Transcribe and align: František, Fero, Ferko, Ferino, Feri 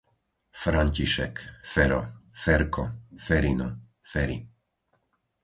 František, 0.61 1.37
Fero, 1.73 1.99
Ferko, 2.45 2.87
Ferino, 3.27 3.69
Feri 4.01 4.39